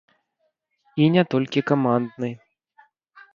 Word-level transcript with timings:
І 1.05 1.09
не 1.15 1.23
толькі 1.33 1.63
камандны. 1.73 2.31